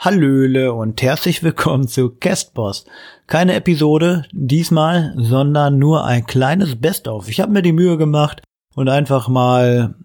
[0.00, 2.84] Hallöle und herzlich willkommen zu Castboss.
[3.26, 7.28] Keine Episode diesmal, sondern nur ein kleines Best-of.
[7.28, 8.40] Ich habe mir die Mühe gemacht
[8.76, 9.96] und einfach mal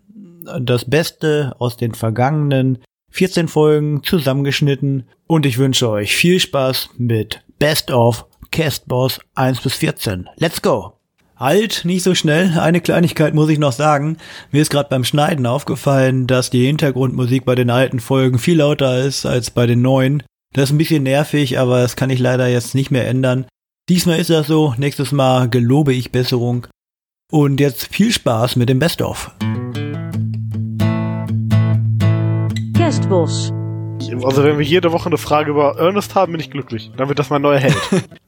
[0.60, 2.80] das Beste aus den vergangenen
[3.12, 9.76] 14 Folgen zusammengeschnitten und ich wünsche euch viel Spaß mit Best of Castboss 1 bis
[9.76, 10.28] 14.
[10.38, 10.98] Let's go!
[11.44, 12.58] Halt, nicht so schnell.
[12.58, 14.16] Eine Kleinigkeit muss ich noch sagen.
[14.54, 19.04] Mir ist gerade beim Schneiden aufgefallen, dass die Hintergrundmusik bei den alten Folgen viel lauter
[19.04, 20.24] ist als bei den neuen.
[20.54, 23.46] Das ist ein bisschen nervig, aber das kann ich leider jetzt nicht mehr ändern.
[23.90, 26.66] Diesmal ist das so, nächstes Mal gelobe ich Besserung.
[27.30, 29.30] Und jetzt viel Spaß mit dem Best-of.
[34.24, 36.90] Also wenn wir jede Woche eine Frage über Ernest haben, bin ich glücklich.
[36.96, 37.76] Dann wird das mein neuer Held.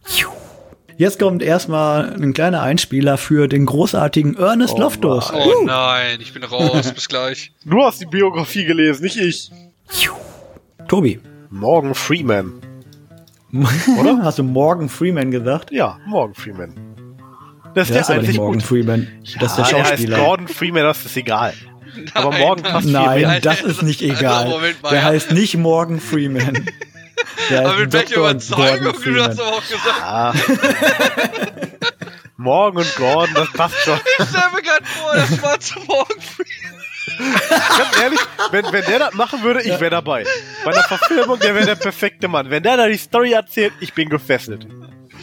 [0.98, 5.31] Jetzt kommt erstmal ein kleiner Einspieler für den großartigen Ernest Oh Loftus.
[5.31, 5.41] Mann.
[5.44, 6.91] Oh nein, ich bin raus.
[6.94, 7.52] Bis gleich.
[7.66, 9.52] Du hast die Biografie gelesen, nicht ich.
[10.88, 12.54] Tobi, Morgan Freeman.
[13.99, 14.20] oder?
[14.23, 15.71] Hast du Morgan Freeman gesagt?
[15.71, 16.74] Ja, Morgan Freeman.
[17.74, 18.63] Das ist Der ist der aber nicht einzig Morgan gut.
[18.63, 19.07] Freeman.
[19.40, 20.18] Das ist der Ah, er heißt Schauspieler.
[20.20, 21.54] Gordon Freeman, das ist egal.
[22.13, 23.40] Aber Nein, Morgan passt Nein, mehr.
[23.41, 24.49] das ist nicht Also, egal.
[24.82, 25.04] Mal, Der ja.
[25.05, 26.65] heißt nicht Morgan Freeman.
[27.49, 28.15] Der Aber mit welcher.
[28.18, 30.34] Überzeugung Gordon du das aber auch gesagt Ah.
[32.37, 33.98] Morgan und Gordon, das passt schon.
[34.20, 36.21] Ich stell mir gerade vor, das war zu morgen.
[37.77, 38.20] Ganz ehrlich,
[38.51, 40.26] wenn, wenn der das machen würde, ich wäre dabei.
[40.63, 42.49] Bei einer Verfilmung, der wäre der perfekte Mann.
[42.49, 44.68] Wenn der da die Story erzählt, ich bin gefesselt.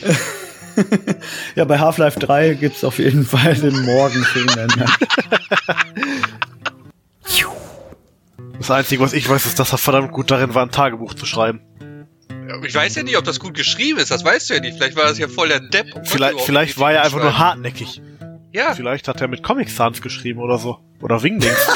[1.54, 3.84] Ja, bei Half-Life 3 gibt's auf jeden Fall den.
[3.84, 4.86] Ja.
[8.56, 11.26] Das Einzige, was ich weiß, ist, dass er verdammt gut darin war, ein Tagebuch zu
[11.26, 11.60] schreiben.
[12.64, 14.76] Ich weiß ja nicht, ob das gut geschrieben ist, das weißt du ja nicht.
[14.76, 15.86] Vielleicht war das ja voll der Depp.
[16.04, 18.00] Vielleicht, vielleicht war er einfach nur hartnäckig.
[18.52, 20.78] Ja, Vielleicht hat er mit Comic Sans geschrieben oder so.
[21.00, 21.56] Oder Wingdings.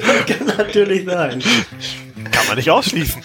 [0.26, 1.40] Kann natürlich sein.
[2.32, 3.22] Kann man nicht ausschließen.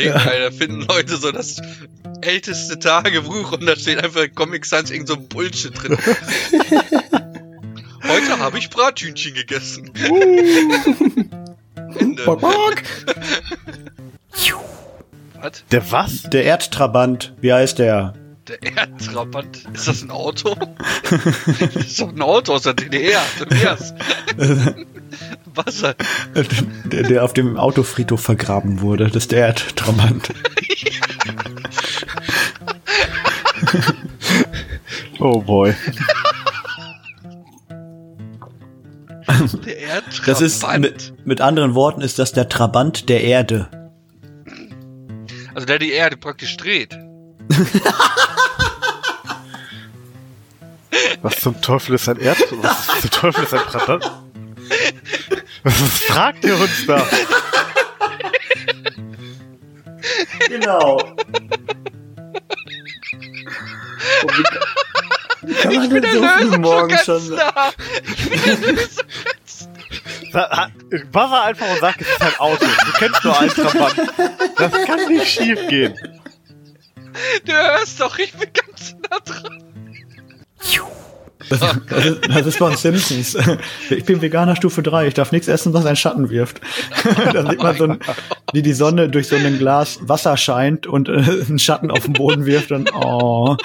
[0.00, 1.60] überlegen, Alter, finden Leute so das
[2.22, 5.96] älteste Tagebuch und da steht einfach in Comic Sans irgend so ein Bullshit drin.
[8.02, 9.92] Heute habe ich Brathühnchen gegessen.
[11.98, 12.24] Ende.
[12.24, 12.82] Bock, bock.
[15.40, 15.64] Was?
[15.70, 16.22] Der was?
[16.24, 18.14] Der Erdtrabant, wie heißt der?
[18.46, 19.64] Der Erdtrabant?
[19.72, 20.54] Ist das ein Auto?
[21.10, 23.22] das ist doch ein Auto aus der DDR.
[23.38, 23.94] Tobias.
[25.54, 25.94] Wasser.
[26.84, 29.06] Der, der auf dem Autofriedhof vergraben wurde.
[29.06, 30.30] Das ist der Erdtrabant.
[35.20, 35.74] Oh boy.
[39.52, 40.28] Der Erdtrabant.
[40.28, 43.68] Das ist, mit, mit anderen Worten, ist das der Trabant der Erde.
[45.54, 46.96] Also der die Erde praktisch dreht.
[51.22, 52.38] Was zum Teufel ist ein Erd?
[52.62, 54.10] Was zum Teufel ist ein Pratat?
[55.62, 57.06] Was, was fragt ihr uns da?
[60.48, 61.02] Genau.
[65.42, 67.30] Wie kann man denn so früh morgens schon...
[67.30, 67.36] Da.
[67.36, 67.72] Da- ha-
[70.32, 72.64] Buzzer einfach und sag, es ist ein Auto.
[72.64, 73.96] Du kennst nur einen Trabant.
[74.56, 75.94] Das kann nicht schief gehen.
[77.44, 79.64] Du hörst doch, ich bin ganz nah dran.
[81.48, 83.36] Das, das, ist, das ist von Simpsons.
[83.90, 85.08] Ich bin Veganer Stufe 3.
[85.08, 86.60] Ich darf nichts essen, was einen Schatten wirft.
[87.32, 87.98] Da sieht man so, ein,
[88.52, 92.12] wie die Sonne durch so ein Glas Wasser scheint und äh, einen Schatten auf den
[92.12, 93.56] Boden wirft und oh.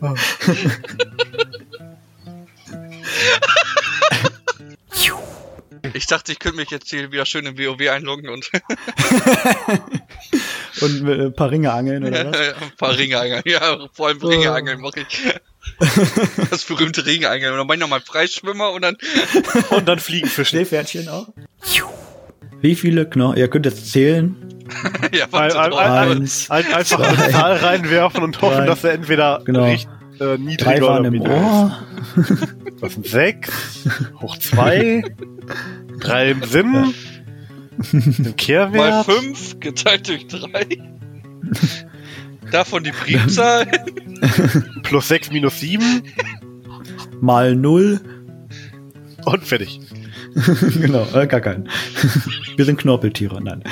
[6.08, 8.50] dachte, ich könnte mich jetzt hier wieder schön im WoW einloggen und
[10.80, 12.38] Und mit ein paar Ringe angeln oder was?
[12.62, 13.42] ein paar Ringe angeln.
[13.46, 15.06] Ja, vor allem Ringe angeln mache ich.
[16.50, 17.52] Das berühmte Ringe angeln.
[17.52, 18.96] Und dann mach ich nochmal Freischwimmer und dann.
[19.70, 20.58] Und dann Fliegenfischen.
[20.58, 21.28] Schneepferdchen auch?
[22.60, 23.36] Wie viele Knochen?
[23.36, 24.34] Ihr könnt jetzt zählen.
[25.12, 28.66] ja, Ein, ein, ein, Eins, ein, einfach zwei, eine Zahl reinwerfen und hoffen, drei.
[28.66, 29.64] dass er entweder Genau.
[29.64, 31.78] recht, äh, Drei niedriger waren oder im niedriger Ohr.
[32.16, 32.82] ist.
[32.82, 33.50] Das sind sechs,
[34.20, 35.04] hoch zwei,
[36.00, 36.66] drei im Sinn,
[37.92, 39.06] im Mal Kehrwert.
[39.06, 40.66] fünf geteilt durch drei.
[42.50, 43.66] Davon die Primzahl.
[44.82, 46.02] plus sechs minus sieben
[47.20, 48.00] Mal null.
[49.24, 49.80] und fertig.
[50.80, 51.68] genau, äh, gar keinen.
[52.56, 53.62] Wir sind Knorpeltiere, nein.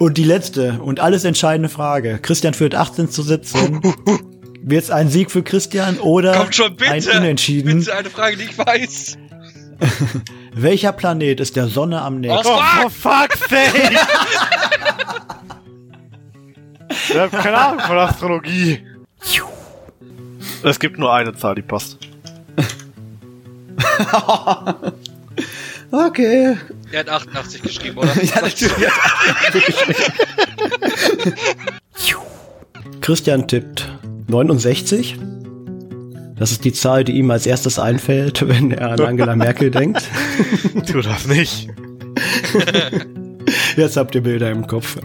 [0.00, 2.18] und die letzte und alles entscheidende Frage.
[2.20, 3.80] Christian führt 18 zu 17.
[4.68, 6.90] Wird es ein Sieg für Christian oder Kommt schon, bitte.
[6.92, 7.78] ein Unentschieden?
[7.78, 9.16] Bitte eine Frage, die ich weiß.
[10.52, 12.46] Welcher Planet ist der Sonne am nächsten?
[12.46, 13.96] Oh, for fuck's sake!
[17.08, 18.84] ich hab keine Ahnung von Astrologie.
[20.62, 21.96] Es gibt nur eine Zahl, die passt.
[25.90, 26.58] okay.
[26.92, 28.12] Er hat 88 geschrieben, oder?
[28.22, 28.90] ja, natürlich.
[33.00, 33.97] Christian tippt
[34.28, 35.16] 69.
[36.36, 40.02] Das ist die Zahl, die ihm als erstes einfällt, wenn er an Angela Merkel denkt.
[40.86, 41.68] Tu das nicht.
[43.76, 44.96] Jetzt habt ihr Bilder im Kopf.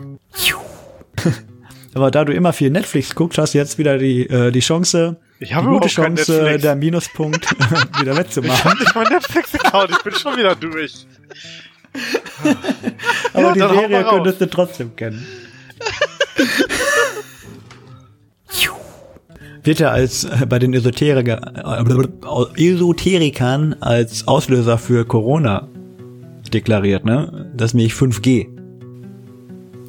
[1.95, 5.17] Aber da du immer viel Netflix guckst, hast du jetzt wieder die, äh, die Chance,
[5.39, 6.61] Ich die habe gute überhaupt kein Chance, Netflix.
[6.63, 7.51] der Minuspunkt
[8.01, 8.71] wieder Ich wettzumachen.
[8.71, 11.05] hab nicht mein Netflix-Account, ich bin schon wieder durch.
[13.33, 15.23] Aber Ja, die mal Serie könntest du trotzdem kennen.
[19.63, 21.53] Wird er als äh, bei den Esoteriker,
[22.57, 25.69] äh, Esoterikern als Auslöser für Corona
[26.53, 27.49] deklariert, ne?
[27.55, 28.47] Das ist nämlich 5G.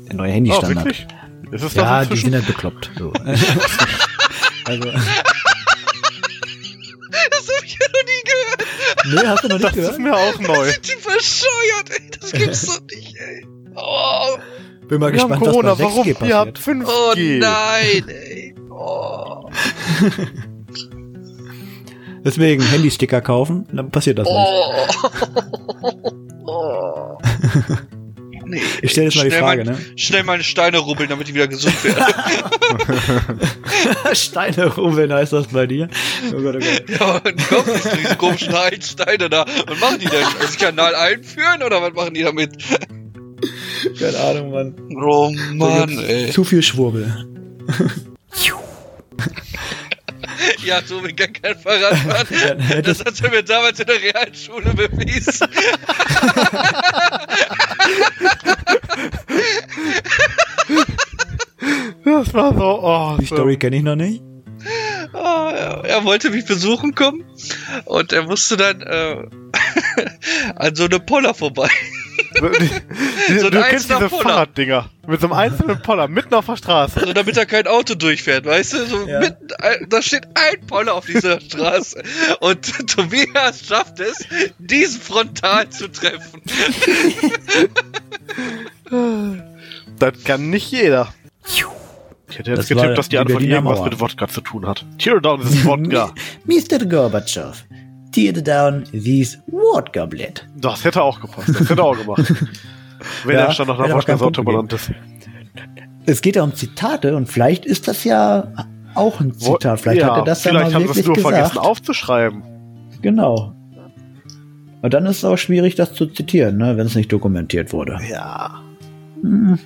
[0.09, 0.77] Der neue Oh, Handystandard.
[0.87, 1.07] wirklich?
[1.51, 2.33] Ist es ja, das die inzwischen?
[2.33, 2.91] sind halt bekloppt.
[2.99, 3.13] So.
[4.65, 5.03] also, Das
[7.49, 8.65] hab ich ja noch nie gehört.
[9.07, 9.99] nee, hast du noch nicht Das ist gehört?
[10.01, 10.65] mir auch neu.
[10.71, 12.11] Sind die verscheuert, ey?
[12.21, 13.47] Das gibt's doch nicht, ey.
[13.77, 14.37] Oh,
[14.89, 16.29] Bin mal Wir haben gespannt, Corona, was bei 6G warum?
[16.29, 16.77] Ihr habt passiert.
[16.77, 16.89] 5G.
[16.89, 18.55] oh nein, ey.
[18.71, 19.34] Oh.
[22.25, 24.37] Deswegen Handysticker kaufen, dann passiert das nicht.
[26.47, 26.47] Oh.
[26.47, 27.19] oh.
[28.47, 28.61] Nee.
[28.83, 29.81] Ich stelle jetzt mal die Frage, mein- ne?
[29.97, 32.05] Schnell meine Steine rubbeln, damit ich wieder gesund werde.
[34.15, 35.89] Steine rubbeln heißt das bei dir.
[36.29, 36.85] Oh Gott, oh Gott.
[37.01, 39.45] ja, und kommen nicht diese komischen Heilsteine da.
[39.67, 40.25] Was machen die denn?
[40.41, 42.51] Also Kanal einführen oder was machen die damit?
[43.99, 44.75] Keine Ahnung, Mann.
[45.03, 46.31] Oh Mann, ey.
[46.31, 47.27] Zu viel Schwurbel.
[50.67, 52.83] Ja, Tobi kann kein Fahrrad fahren.
[52.83, 55.49] Das hat er mir damals in der Realschule bewiesen.
[62.05, 63.17] Das war so, oh.
[63.19, 64.23] Die Story kenne ich noch nicht.
[65.13, 67.25] Ah, er, er wollte mich besuchen kommen
[67.87, 69.25] und er musste dann äh,
[70.57, 71.71] an so eine Poller vorbei.
[72.19, 74.23] Die, So ein du kennst diese Poller.
[74.23, 74.91] Fahrraddinger.
[75.07, 77.01] Mit so einem einzelnen Poller, mitten auf der Straße.
[77.01, 78.87] Also damit da kein Auto durchfährt, weißt du?
[78.87, 79.21] So Ja.
[79.21, 79.49] mitten,
[79.89, 82.03] da steht ein Poller auf dieser Straße.
[82.41, 84.27] Und Tobias schafft es,
[84.59, 86.43] diesen frontal zu treffen.
[89.99, 91.09] Das kann nicht jeder.
[91.47, 94.85] Ich hätte jetzt Das getippt, dass die die Antwort irgendwas mit Wodka zu tun hat.
[94.99, 96.13] Teardown ist Wodka.
[96.47, 96.85] Mr.
[96.85, 97.55] Gorbatschow,
[98.15, 100.47] tear down this water goblet.
[100.57, 101.49] Das hätte auch gepasst.
[101.49, 102.33] Das hätte auch gemacht.
[103.25, 104.91] Wenn Ja, er schon nach Punkt Wodka-Sorte benannt ist.
[106.07, 108.53] Es geht ja um Zitate und vielleicht ist das ja
[108.95, 109.81] auch ein Zitat.
[109.81, 111.35] Vielleicht ja, hat er das ja vielleicht mal haben sie wirklich es nur gesagt.
[111.35, 112.43] vergessen aufzuschreiben.
[113.03, 113.55] Genau.
[114.83, 117.99] Und dann ist es auch schwierig, das zu zitieren, ne, wenn es nicht dokumentiert wurde.
[118.11, 118.63] Ja.
[119.23, 119.59] Hm.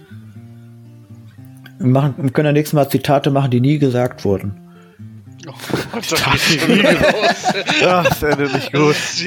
[1.78, 4.67] Wir, machen, wir können ja nächstes Mal Zitate machen, die nie gesagt wurden.
[5.92, 7.00] Das wieder los.
[7.80, 8.94] Das endet nicht gut.
[8.94, 9.24] Das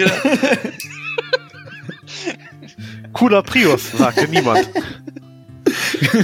[3.14, 4.70] Cooler Prius, sagte niemand.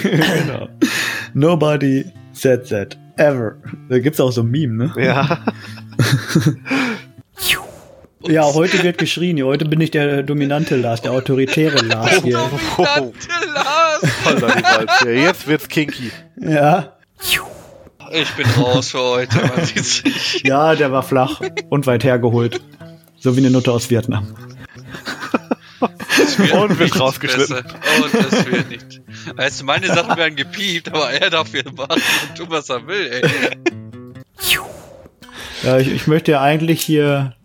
[0.02, 0.70] genau.
[1.34, 2.98] Nobody said that.
[3.18, 3.58] Ever.
[3.90, 4.94] Da gibt's auch so ein Meme, ne?
[5.04, 5.44] Ja.
[8.30, 9.42] Ja, heute wird geschrien.
[9.44, 12.38] Heute bin ich der dominante Lars, der autoritäre Lars hier.
[12.76, 15.02] Dominante Lars.
[15.06, 16.12] Jetzt wird's kinky.
[16.38, 16.98] Ja.
[18.12, 19.38] Ich bin raus für heute.
[19.38, 20.44] Man sieht sich.
[20.44, 22.62] Ja, der war flach und weit hergeholt.
[23.20, 24.36] So wie eine Nutte aus Vietnam.
[26.54, 27.58] Und wird rausgeschnitten.
[27.58, 29.02] Und es wird nicht.
[29.36, 32.86] Weißt du, meine Sachen werden gepiept, aber er darf hier machen und tun, was er
[32.88, 33.22] will, ey.
[35.64, 37.36] Ja, ich, ich möchte ja eigentlich hier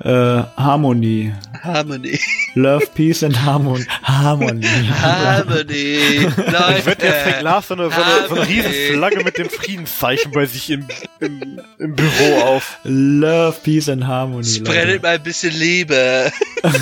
[0.00, 1.32] äh, Harmonie.
[1.64, 2.18] Harmony.
[2.54, 3.84] Love, Peace and Harmony.
[4.02, 4.66] Harmony.
[4.66, 6.18] Harmony.
[6.36, 6.78] Leute.
[6.78, 8.60] Ich wette, jetzt fängt Lars so eine, so eine, so eine Harmony.
[8.60, 10.86] riesen Flagge mit dem Friedenszeichen bei sich im,
[11.20, 12.78] im, im Büro auf.
[12.84, 14.44] Love, Peace and Harmony.
[14.44, 16.30] Spreadet mal ein bisschen Liebe.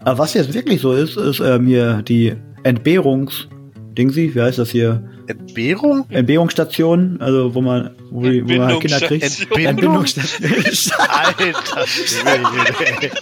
[0.00, 3.48] Aber was jetzt wirklich so ist, ist äh, mir die Entbehrungs...
[3.96, 5.02] Dingsi, wie heißt das hier?
[5.26, 6.06] Entbehrung?
[6.10, 9.24] Entbehrungsstation, also wo man, wo, die- wo man halt Kinder kriegt.
[9.24, 10.52] Entbindungsstation.
[10.52, 10.98] Entbindungsstation.
[11.08, 13.10] Alter Schwede.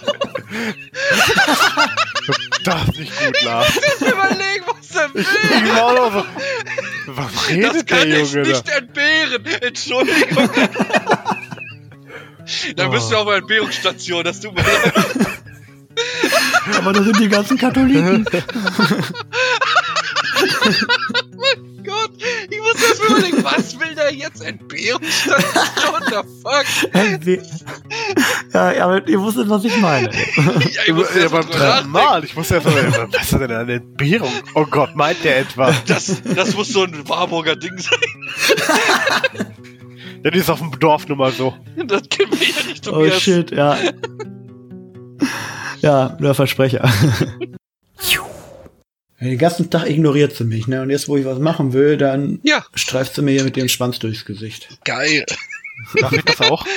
[2.63, 3.77] Das ist nicht gut, Lars.
[3.99, 5.21] Überlegen, was er will.
[5.21, 6.25] Ich noch so.
[7.13, 8.49] Was Das redet kann der ich Junge da?
[8.49, 9.45] nicht entbehren.
[9.61, 10.49] Entschuldigung.
[12.75, 14.93] Dann bist du auf einer Entbehrungsstation, das tut mir leid.
[16.77, 18.25] Aber da sind die ganzen Katholiken.
[21.85, 22.11] Gott,
[22.49, 24.41] ich muss erst mal überlegen, was will der jetzt?
[24.43, 25.43] Entbehrungsstation?
[25.91, 26.65] What the fuck?
[28.53, 30.09] Ja, aber ihr wusstet, was ich meine.
[30.11, 31.89] Ja, ich muss Ja, erst mal beim dritten.
[31.89, 32.23] Mal.
[32.23, 34.31] Ich muss ja so, was ist denn eine Entbehrung?
[34.55, 35.71] Oh Gott, meint der etwa?
[35.85, 37.99] Das, das muss so ein Warburger Ding sein.
[40.23, 41.53] Ja, die ist auf dem Dorf nun mal so.
[41.85, 43.21] Das kennen wir ja nicht, Oh Tobias.
[43.21, 43.77] shit, ja.
[45.81, 46.89] ja, der Versprecher.
[49.21, 50.81] Den ganzen Tag ignoriert sie mich, ne?
[50.81, 53.69] Und jetzt, wo ich was machen will, dann Ja, streift sie mir hier mit dem
[53.69, 54.77] Schwanz durchs Gesicht.
[54.83, 55.25] geil.
[55.99, 56.65] Darf ich das auch?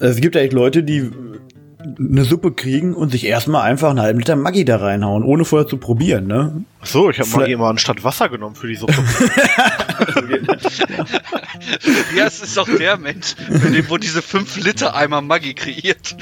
[0.00, 1.10] Es gibt ja echt Leute, die
[1.98, 5.68] eine Suppe kriegen und sich erstmal einfach einen halben Liter Maggi da reinhauen, ohne vorher
[5.68, 6.64] zu probieren, ne?
[6.80, 8.94] Ach so, ich habe mal Vielleicht- immer anstatt Wasser genommen für die Suppe.
[11.82, 16.16] Tobias ist doch der Mensch, mit dem, wo diese 5 Liter Eimer Maggi kreiert.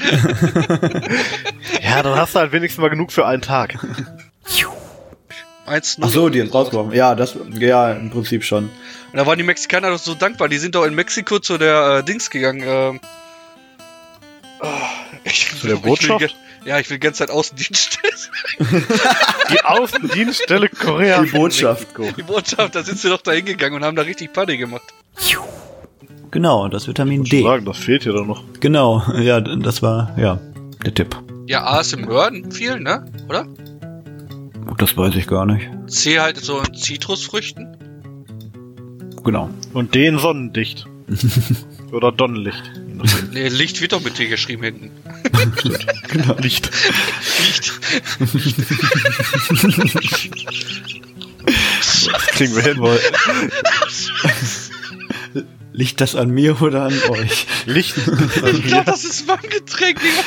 [1.81, 3.77] ja, dann hast du halt wenigstens mal genug für einen Tag.
[5.67, 6.93] 1 Ach so, die jetzt rausgeworfen.
[6.93, 8.65] Ja, das, ja, im Prinzip schon.
[8.65, 10.47] Und da waren die Mexikaner doch so dankbar.
[10.47, 12.99] Die sind doch in Mexiko zu der äh, Dings gegangen.
[14.61, 14.67] Oh,
[15.23, 16.19] ich, Zu der ich Botschaft?
[16.19, 16.29] ge-
[16.65, 17.99] ja, ich will die ganze Zeit Außendienst.
[19.51, 21.21] Die Außendienststelle Korea.
[21.21, 21.87] Die Botschaft.
[22.17, 24.93] die Botschaft, da sind sie doch da hingegangen und haben da richtig Party gemacht.
[26.31, 27.43] Genau, das Vitamin Ich D.
[27.43, 28.43] sagen, das fehlt hier doch noch.
[28.59, 30.39] Genau, ja, das war, ja,
[30.83, 31.15] der Tipp.
[31.47, 33.05] Ja, A ist im Hören viel, ne?
[33.29, 33.47] Oder?
[34.77, 35.69] Das weiß ich gar nicht.
[35.87, 37.77] C halt so in Zitrusfrüchten.
[39.23, 39.49] Genau.
[39.73, 40.85] Und den sonnendicht.
[41.91, 42.63] Oder Donnenlicht.
[43.31, 44.91] Nee, Licht wird doch mit T geschrieben hinten.
[46.39, 46.69] Licht.
[47.49, 47.71] Licht.
[52.33, 52.81] Kriegen wir hin.
[55.73, 57.47] Liegt das an mir oder an euch?
[57.65, 57.95] Licht.
[57.97, 59.99] Ich glaube, das ist mein Getränk.
[59.99, 60.23] Digga.